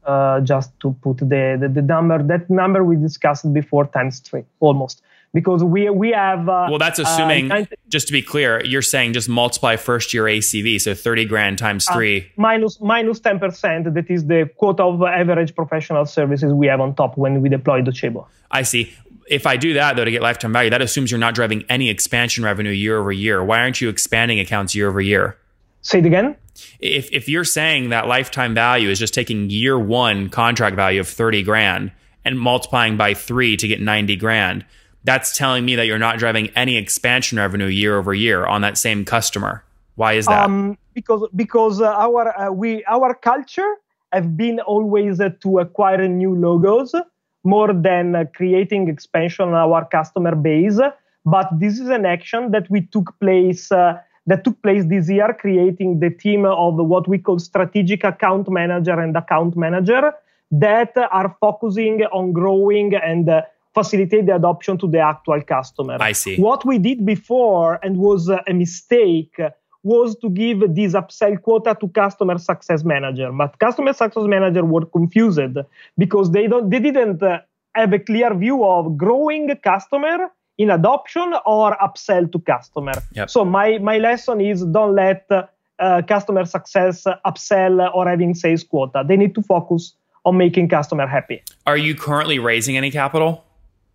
Uh, 0.05 0.39
just 0.41 0.71
to 0.79 0.95
put 1.03 1.17
the, 1.17 1.57
the 1.59 1.69
the 1.71 1.81
number 1.81 2.23
that 2.23 2.49
number 2.49 2.83
we 2.83 2.95
discussed 2.95 3.51
before 3.53 3.85
times 3.87 4.19
three 4.21 4.43
almost 4.59 5.03
because 5.35 5.63
we 5.63 5.89
we 5.89 6.09
have 6.11 6.49
uh, 6.49 6.65
Well, 6.69 6.79
that's 6.79 6.97
assuming. 6.97 7.51
uh, 7.51 7.55
90 7.55 7.75
just 7.89 8.07
to 8.07 8.13
be 8.13 8.21
clear, 8.23 8.63
you're 8.65 8.81
saying 8.81 9.13
just 9.13 9.29
multiply 9.29 9.75
first 9.75 10.13
year 10.13 10.23
ACV, 10.23 10.81
so 10.81 10.95
thirty 10.95 11.25
grand 11.25 11.59
times 11.59 11.85
three. 11.85 12.31
minus 12.37 12.79
minus 12.81 13.19
10% 13.19 13.93
that 13.93 14.09
is 14.09 14.25
the 14.25 14.49
quota 14.57 14.83
of 14.83 15.03
average 15.03 15.53
professional 15.53 16.05
services 16.05 16.53
we 16.53 16.65
have 16.67 16.79
on 16.81 16.95
top 16.95 17.15
when 17.17 17.41
we 17.41 17.49
deploy 17.49 17.81
Docebo. 17.81 18.25
I 18.49 18.63
see. 18.63 18.91
If 19.29 19.45
I 19.45 19.57
do 19.57 19.75
that 19.75 19.95
though 19.95 20.05
to 20.05 20.11
get 20.11 20.21
lifetime 20.21 20.51
value, 20.51 20.71
that 20.71 20.81
assumes 20.81 21.11
you're 21.11 21.19
not 21.19 21.35
driving 21.35 21.63
any 21.69 21.89
expansion 21.89 22.43
revenue 22.43 22.71
year 22.71 22.97
over 22.97 23.11
year. 23.11 23.43
Why 23.43 23.59
aren't 23.59 23.79
you 23.79 23.87
expanding 23.89 24.39
accounts 24.39 24.73
year 24.73 24.89
over 24.89 24.99
year? 24.99 25.37
Say 25.81 25.99
it 25.99 26.05
again. 26.05 26.35
If 26.79 27.09
if 27.11 27.29
you're 27.29 27.45
saying 27.45 27.89
that 27.89 28.07
lifetime 28.07 28.53
value 28.53 28.89
is 28.89 28.99
just 28.99 29.13
taking 29.13 29.49
year 29.49 29.77
one 29.77 30.29
contract 30.29 30.75
value 30.75 30.99
of 30.99 31.07
thirty 31.07 31.43
grand 31.43 31.91
and 32.25 32.39
multiplying 32.39 32.97
by 32.97 33.13
three 33.13 33.55
to 33.57 33.67
get 33.67 33.79
ninety 33.79 34.15
grand, 34.15 34.65
that's 35.03 35.37
telling 35.37 35.63
me 35.63 35.75
that 35.75 35.85
you're 35.85 35.99
not 35.99 36.17
driving 36.17 36.49
any 36.55 36.75
expansion 36.75 37.37
revenue 37.37 37.67
year 37.67 37.97
over 37.97 38.13
year 38.13 38.45
on 38.45 38.61
that 38.61 38.77
same 38.77 39.05
customer. 39.05 39.63
Why 39.95 40.13
is 40.13 40.25
that? 40.25 40.45
um, 40.45 40.77
because 40.93 41.27
because 41.35 41.81
uh, 41.81 41.87
our 41.87 42.37
uh, 42.37 42.51
we 42.51 42.83
our 42.85 43.13
culture 43.13 43.75
have 44.11 44.35
been 44.35 44.59
always 44.59 45.19
uh, 45.19 45.29
to 45.41 45.59
acquire 45.59 46.07
new 46.07 46.35
logos 46.35 46.95
more 47.43 47.73
than 47.73 48.15
uh, 48.15 48.25
creating 48.35 48.87
expansion 48.87 49.47
on 49.47 49.53
our 49.53 49.85
customer 49.85 50.35
base 50.35 50.79
but 51.25 51.47
this 51.59 51.79
is 51.79 51.89
an 51.89 52.05
action 52.05 52.51
that 52.51 52.69
we 52.69 52.81
took 52.81 53.17
place 53.19 53.71
uh, 53.71 53.97
that 54.25 54.43
took 54.43 54.61
place 54.61 54.85
this 54.85 55.09
year 55.09 55.35
creating 55.39 55.99
the 55.99 56.09
team 56.09 56.45
of 56.45 56.75
what 56.75 57.07
we 57.07 57.17
call 57.17 57.39
strategic 57.39 58.03
account 58.03 58.49
manager 58.49 58.99
and 58.99 59.15
account 59.15 59.55
manager 59.55 60.13
that 60.51 60.93
are 61.11 61.35
focusing 61.39 62.03
on 62.11 62.31
growing 62.31 62.95
and 62.95 63.29
uh, 63.29 63.41
facilitate 63.73 64.25
the 64.25 64.35
adoption 64.35 64.77
to 64.77 64.87
the 64.87 64.99
actual 64.99 65.41
customer 65.41 65.97
I 65.99 66.11
see. 66.11 66.37
what 66.37 66.65
we 66.65 66.77
did 66.77 67.05
before 67.05 67.79
and 67.83 67.97
was 67.97 68.29
a 68.29 68.53
mistake 68.53 69.39
was 69.83 70.15
to 70.17 70.29
give 70.29 70.59
this 70.75 70.93
upsell 70.93 71.41
quota 71.41 71.75
to 71.79 71.87
customer 71.89 72.37
success 72.37 72.83
manager 72.83 73.31
but 73.31 73.57
customer 73.59 73.93
success 73.93 74.23
manager 74.25 74.65
were 74.65 74.85
confused 74.85 75.57
because 75.97 76.31
they 76.31 76.47
don't 76.47 76.69
they 76.69 76.79
didn't 76.79 77.23
uh, 77.23 77.39
have 77.75 77.93
a 77.93 77.99
clear 77.99 78.33
view 78.35 78.65
of 78.65 78.97
growing 78.97 79.49
customer 79.63 80.27
in 80.57 80.69
adoption 80.69 81.33
or 81.45 81.77
upsell 81.77 82.29
to 82.31 82.39
customer 82.39 82.91
Yep. 83.13 83.29
so 83.29 83.45
my 83.45 83.77
my 83.77 83.97
lesson 83.97 84.41
is 84.41 84.65
don't 84.65 84.95
let 84.95 85.25
uh, 85.31 86.01
customer 86.07 86.43
success 86.45 87.05
upsell 87.25 87.89
or 87.95 88.07
having 88.09 88.33
sales 88.35 88.63
quota 88.63 89.03
they 89.07 89.15
need 89.15 89.33
to 89.35 89.41
focus 89.41 89.93
on 90.25 90.35
making 90.35 90.67
customer 90.67 91.07
happy 91.07 91.41
Are 91.65 91.77
you 91.77 91.95
currently 91.95 92.39
raising 92.39 92.75
any 92.75 92.91
capital? 92.91 93.45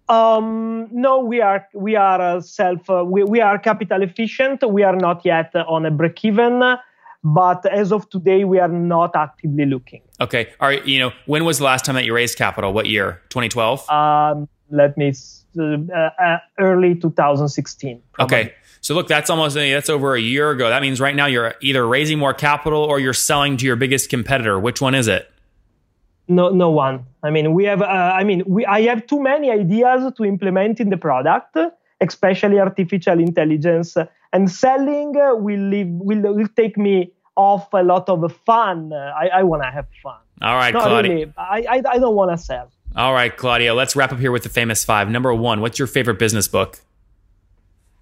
Um, 0.08 0.88
no, 0.92 1.20
we 1.20 1.40
are 1.40 1.66
we 1.75 1.96
are 1.96 2.20
uh, 2.20 2.40
self 2.40 2.88
uh, 2.90 3.04
we, 3.04 3.25
we 3.25 3.40
are 3.40 3.58
capital 3.58 4.02
efficient. 4.02 4.62
We 4.68 4.82
are 4.82 4.96
not 4.96 5.25
yet 5.25 5.50
uh, 5.54 5.64
on 5.66 5.87
a 5.87 5.90
break 5.90 6.25
even, 6.25 6.61
but 7.23 7.64
as 7.66 7.92
of 7.92 8.08
today, 8.11 8.44
we 8.44 8.58
are 8.58 8.68
not 8.68 9.16
actively 9.16 9.64
looking. 9.64 10.02
Okay. 10.20 10.52
all 10.61 10.68
right. 10.68 10.84
you 10.87 10.99
know 10.99 11.12
when 11.26 11.44
was 11.44 11.58
the 11.58 11.64
last 11.64 11.84
time 11.84 11.94
that 11.94 12.04
you 12.04 12.14
raised 12.14 12.37
capital? 12.37 12.73
What 12.73 12.87
year? 12.87 13.23
2012. 13.30 13.88
Um, 13.88 14.49
let 14.70 14.96
me 14.99 15.12
uh, 15.58 15.94
uh, 15.96 16.38
early 16.58 16.94
2016. 16.96 18.02
probably. 18.12 18.37
Okay. 18.37 18.54
So 18.80 18.94
look, 18.94 19.08
that's 19.08 19.30
almost 19.30 19.54
that's 19.54 19.88
over 19.88 20.14
a 20.14 20.20
year 20.20 20.50
ago. 20.50 20.68
That 20.68 20.82
means 20.82 21.00
right 21.00 21.16
now 21.16 21.25
you're 21.25 21.54
either 21.62 21.87
raising 21.87 22.18
more 22.18 22.34
capital 22.34 22.82
or 22.82 23.00
you're 23.00 23.14
selling 23.14 23.56
to 23.56 23.64
your 23.64 23.76
biggest 23.76 24.11
competitor. 24.11 24.61
Which 24.61 24.82
one 24.82 24.94
is 24.94 25.08
it? 25.08 25.30
No, 26.26 26.49
no 26.50 26.71
one. 26.71 27.04
I 27.23 27.31
mean, 27.31 27.52
we 27.52 27.64
have. 27.64 27.83
Uh, 27.83 27.87
I 28.21 28.25
mean, 28.25 28.43
we. 28.47 28.64
I 28.66 28.83
have 28.83 29.07
too 29.07 29.21
many 29.23 29.50
ideas 29.50 30.11
to 30.16 30.25
implement 30.25 30.81
in 30.81 30.88
the 30.88 30.97
product, 30.97 31.57
especially 32.00 32.59
artificial 32.59 33.19
intelligence, 33.21 33.97
and 34.33 34.50
selling 34.50 35.12
will 35.14 35.69
leave, 35.69 35.88
will 35.88 36.35
will 36.35 36.49
take 36.57 36.78
me 36.78 37.12
off 37.37 37.69
a 37.75 37.83
lot 37.83 38.09
of 38.09 38.33
fun. 38.47 38.93
I, 38.93 39.28
I 39.35 39.43
want 39.43 39.62
to 39.64 39.71
have 39.71 39.87
fun. 40.02 40.16
All 40.40 40.54
right, 40.54 40.73
No, 40.73 40.81
Claudia. 40.81 41.12
really. 41.12 41.33
I, 41.37 41.64
I, 41.69 41.83
I 41.90 41.99
don't 41.99 42.14
want 42.14 42.31
to 42.31 42.38
sell. 42.38 42.71
All 42.97 43.12
right, 43.12 43.37
Claudia. 43.37 43.75
Let's 43.75 43.95
wrap 43.97 44.12
up 44.12 44.19
here 44.19 44.33
with 44.33 44.45
the 44.45 44.49
famous 44.49 44.85
five. 44.85 45.11
Number 45.11 45.35
one, 45.35 45.61
what's 45.61 45.78
your 45.78 45.88
favorite 45.88 46.19
business 46.19 46.49
book? 46.49 46.81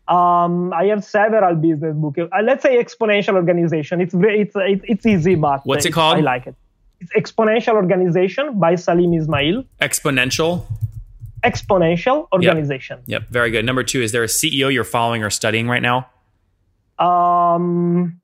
Um, 0.08 0.72
I 0.74 0.86
have 0.86 1.04
several 1.04 1.54
business 1.54 1.96
books. 1.96 2.18
Uh, 2.20 2.42
let's 2.42 2.62
say 2.62 2.82
exponential 2.82 3.34
organization. 3.34 4.00
It's 4.00 4.12
very, 4.12 4.40
it's 4.42 4.54
it's, 4.56 4.84
it's 4.86 5.06
easy, 5.06 5.34
but 5.36 5.64
What's 5.64 5.86
it 5.86 5.92
called? 5.92 6.18
I 6.18 6.20
like 6.20 6.46
it. 6.46 6.54
It's 7.02 7.12
exponential 7.14 7.74
organization 7.74 8.58
by 8.60 8.76
Salim 8.76 9.12
Ismail. 9.14 9.64
Exponential. 9.80 10.64
Exponential 11.42 12.28
organization. 12.32 13.00
Yep. 13.06 13.28
Very 13.30 13.50
good. 13.50 13.64
Number 13.64 13.82
two, 13.82 14.00
is 14.00 14.12
there 14.12 14.22
a 14.22 14.28
CEO 14.28 14.72
you're 14.72 14.84
following 14.84 15.24
or 15.24 15.30
studying 15.30 15.68
right 15.68 15.82
now? 15.82 16.08
Um, 17.04 18.20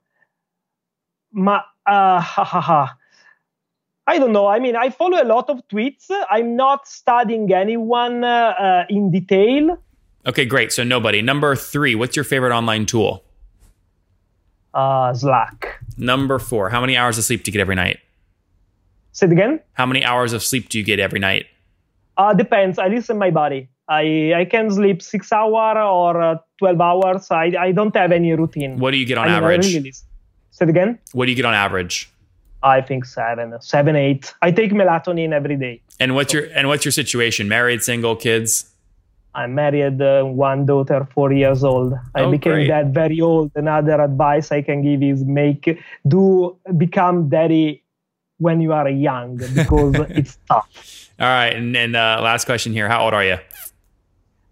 ma, 1.33 1.61
uh, 1.85 2.21
ha, 2.21 2.43
ha, 2.45 2.61
ha. 2.61 2.95
I 4.07 4.17
don't 4.17 4.31
know. 4.31 4.47
I 4.47 4.59
mean, 4.59 4.77
I 4.77 4.89
follow 4.89 5.21
a 5.21 5.25
lot 5.25 5.49
of 5.49 5.61
tweets. 5.67 6.05
I'm 6.29 6.55
not 6.55 6.87
studying 6.87 7.53
anyone 7.53 8.23
uh, 8.23 8.55
uh, 8.57 8.85
in 8.89 9.11
detail. 9.11 9.77
Okay, 10.25 10.45
great. 10.45 10.71
So 10.71 10.83
nobody. 10.85 11.21
Number 11.21 11.55
three, 11.55 11.95
what's 11.95 12.15
your 12.15 12.25
favorite 12.25 12.55
online 12.55 12.85
tool? 12.85 13.25
Uh, 14.73 15.13
Slack. 15.13 15.79
Number 15.97 16.39
four, 16.39 16.69
how 16.69 16.79
many 16.79 16.95
hours 16.95 17.17
of 17.17 17.25
sleep 17.25 17.43
do 17.43 17.49
you 17.49 17.53
get 17.53 17.61
every 17.61 17.75
night? 17.75 17.99
Say 19.11 19.25
it 19.27 19.31
again. 19.31 19.59
How 19.73 19.85
many 19.85 20.03
hours 20.03 20.33
of 20.33 20.43
sleep 20.43 20.69
do 20.69 20.77
you 20.77 20.83
get 20.83 20.99
every 20.99 21.19
night? 21.19 21.45
Uh, 22.17 22.33
depends. 22.33 22.77
I 22.79 22.87
listen 22.87 23.17
my 23.17 23.31
body. 23.31 23.69
I, 23.87 24.33
I 24.35 24.45
can 24.45 24.69
sleep 24.71 25.01
six 25.01 25.31
hour 25.31 25.81
or 25.81 26.21
uh, 26.21 26.35
12 26.59 26.79
hours. 26.81 27.31
I, 27.31 27.53
I 27.59 27.71
don't 27.71 27.95
have 27.95 28.11
any 28.11 28.33
routine. 28.33 28.77
What 28.77 28.91
do 28.91 28.97
you 28.97 29.05
get 29.05 29.17
on 29.17 29.27
I 29.27 29.37
average? 29.37 29.73
really. 29.73 29.91
Say 30.51 30.65
it 30.65 30.69
again. 30.69 30.99
What 31.13 31.25
do 31.25 31.31
you 31.31 31.35
get 31.35 31.45
on 31.45 31.53
average? 31.55 32.09
I 32.61 32.81
think 32.81 33.05
seven, 33.05 33.53
seven, 33.61 33.95
eight. 33.95 34.33
I 34.41 34.51
take 34.51 34.71
melatonin 34.73 35.31
every 35.31 35.55
day. 35.55 35.81
And 35.99 36.13
what's 36.13 36.33
your 36.33 36.45
and 36.53 36.67
what's 36.67 36.83
your 36.83 36.91
situation? 36.91 37.47
Married, 37.47 37.81
single, 37.81 38.15
kids? 38.17 38.69
I'm 39.33 39.55
married, 39.55 40.01
uh, 40.01 40.23
one 40.23 40.65
daughter, 40.65 41.07
four 41.13 41.31
years 41.31 41.63
old. 41.63 41.93
I 42.15 42.23
Oh, 42.23 42.31
became 42.31 42.53
great. 42.53 42.67
dad 42.67 42.93
very 42.93 43.21
old. 43.21 43.51
Another 43.55 44.01
advice 44.01 44.51
I 44.51 44.61
can 44.61 44.81
give 44.81 45.01
is 45.01 45.23
make 45.23 45.79
do 46.05 46.57
become 46.77 47.29
daddy 47.29 47.81
when 48.39 48.59
you 48.61 48.73
are 48.73 48.89
young 48.89 49.37
because 49.55 49.95
it's 50.09 50.37
tough. 50.49 51.11
All 51.19 51.27
right, 51.27 51.55
and, 51.55 51.75
and 51.75 51.95
uh, 51.95 52.19
last 52.21 52.45
question 52.45 52.73
here: 52.73 52.89
How 52.89 53.03
old 53.03 53.13
are 53.13 53.23
you? 53.23 53.37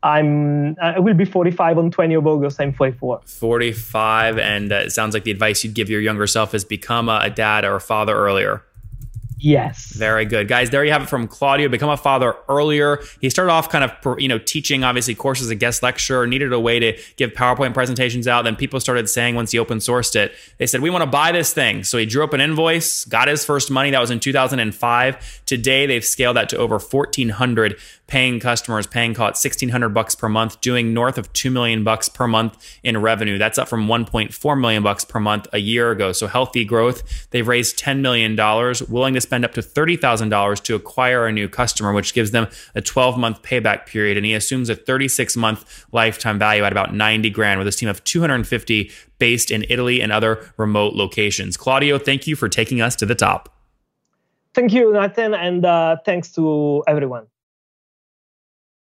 I'm 0.04 0.78
I 0.80 1.00
will 1.00 1.16
be 1.16 1.26
45 1.26 1.78
on 1.80 1.92
20 1.92 2.14
of 2.14 2.28
August. 2.28 2.62
I'm 2.62 2.72
44. 2.72 3.22
Forty-five, 3.26 4.38
and 4.38 4.72
uh, 4.72 4.76
it 4.76 4.92
sounds 4.92 5.14
like 5.14 5.24
the 5.24 5.32
advice 5.32 5.64
you'd 5.64 5.74
give 5.74 5.90
your 5.90 6.02
younger 6.02 6.28
self 6.28 6.54
is 6.54 6.64
become 6.64 7.10
a, 7.10 7.20
a 7.24 7.30
dad 7.30 7.66
or 7.66 7.76
a 7.76 7.82
father 7.82 8.16
earlier. 8.16 8.64
Yes. 9.40 9.92
Very 9.92 10.26
good, 10.26 10.48
guys. 10.48 10.72
There 10.72 10.84
you 10.84 10.92
have 10.92 11.04
it 11.04 11.10
from 11.10 11.28
Claudio. 11.28 11.70
Become 11.70 11.90
a 11.90 11.98
father 11.98 12.36
earlier. 12.50 13.00
He 13.22 13.30
started 13.30 13.52
off 13.52 13.70
kind 13.70 13.84
of, 13.84 14.20
you 14.20 14.28
know, 14.28 14.40
teaching 14.40 14.84
obviously 14.84 15.14
courses 15.14 15.50
a 15.50 15.56
guest 15.56 15.84
lecturer. 15.84 16.26
Needed 16.26 16.52
a 16.54 16.60
way 16.60 16.80
to 16.80 17.00
give 17.18 17.34
PowerPoint 17.34 17.76
presentations 17.76 18.28
out. 18.28 18.44
Then 18.44 18.56
people 18.56 18.80
started 18.80 19.08
saying 19.08 19.36
once 19.36 19.52
he 19.52 19.60
open 19.60 19.78
sourced 19.78 20.16
it, 20.16 20.34
they 20.58 20.66
said 20.66 20.82
we 20.82 20.90
want 20.90 21.04
to 21.04 21.10
buy 21.10 21.32
this 21.32 21.54
thing. 21.54 21.84
So 21.84 22.00
he 22.00 22.06
drew 22.06 22.24
up 22.24 22.34
an 22.34 22.42
invoice, 22.42 23.06
got 23.06 23.28
his 23.28 23.46
first 23.46 23.70
money. 23.70 23.92
That 23.92 24.00
was 24.00 24.10
in 24.10 24.20
2005. 24.20 25.42
Today 25.46 25.86
they've 25.86 26.06
scaled 26.06 26.36
that 26.36 26.50
to 26.50 26.58
over 26.58 26.80
1,400 26.80 27.78
paying 28.08 28.40
customers, 28.40 28.88
paying 28.88 29.14
call 29.14 29.28
it 29.28 29.32
1,600 29.32 29.90
bucks 29.90 30.16
per 30.16 30.30
month, 30.30 30.60
doing 30.62 30.94
north 30.94 31.18
of 31.18 31.32
two 31.34 31.52
million 31.52 31.84
bucks 31.84 32.08
per 32.08 32.28
month 32.28 32.58
in 32.82 32.98
revenue. 33.02 33.38
That's 33.38 33.58
up 33.58 33.68
from 33.68 33.88
1.4 33.88 34.60
million 34.60 34.82
bucks 34.82 35.04
per 35.04 35.20
month 35.20 35.48
a 35.52 35.58
year 35.60 35.92
ago. 35.92 36.14
So 36.14 36.28
healthy 36.28 36.64
growth. 36.64 37.28
They've 37.32 37.48
raised 37.48 37.78
10 37.78 38.02
million 38.02 38.36
dollars, 38.36 38.82
willing 38.82 39.14
to 39.14 39.22
spend 39.22 39.44
up 39.44 39.54
to 39.54 39.62
$30,000 39.62 40.64
to 40.64 40.76
acquire 40.76 41.28
a 41.28 41.32
new 41.32 41.50
customer, 41.50 41.94
which 41.94 42.14
gives 42.14 42.32
them 42.32 42.48
a 42.76 42.82
12 42.82 43.18
month 43.18 43.42
payback 43.42 43.86
period. 43.86 44.18
And 44.18 44.26
he 44.26 44.34
assumes 44.34 44.70
a 44.70 44.76
36 44.76 45.36
month 45.36 45.86
lifetime 45.92 46.40
value 46.40 46.64
at 46.64 46.72
about 46.72 46.94
90 46.94 47.30
grand 47.32 47.60
with 47.60 47.66
his 47.66 47.76
team 47.76 47.90
of 47.90 48.04
250 48.04 48.92
based 49.20 49.52
in 49.52 49.66
Italy 49.70 50.02
and 50.02 50.12
other 50.12 50.50
remote 50.58 50.94
locations. 50.94 51.58
Claudio, 51.58 51.98
thank 51.98 52.28
you 52.28 52.36
for 52.36 52.48
taking 52.48 52.82
us 52.82 52.96
to 52.96 53.06
the 53.06 53.16
top. 53.16 53.54
Thank 54.54 54.74
you, 54.74 54.92
Nathan, 54.92 55.34
and 55.34 55.66
uh, 55.66 55.98
thanks 56.04 56.32
to 56.32 56.84
everyone. 56.88 57.28